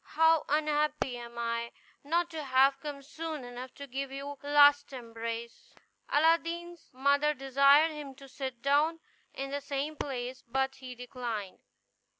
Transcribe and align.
how 0.15 0.43
unhappy 0.49 1.15
am 1.15 1.37
I, 1.37 1.71
not 2.03 2.31
to 2.31 2.43
have 2.43 2.79
come 2.79 3.03
soon 3.03 3.43
enough 3.43 3.75
to 3.75 3.85
give 3.85 4.11
you 4.11 4.25
one 4.25 4.37
last 4.41 4.91
embrace!" 4.91 5.75
Aladdin's 6.09 6.89
mother 6.91 7.35
desired 7.35 7.91
him 7.91 8.15
to 8.15 8.27
sit 8.27 8.63
down 8.63 8.99
in 9.35 9.51
the 9.51 9.61
same 9.61 9.95
place, 9.95 10.41
but 10.47 10.77
he 10.77 10.95
declined. 10.95 11.59